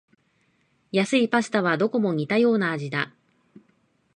[0.91, 3.13] 安いパスタはどこも似たような味だ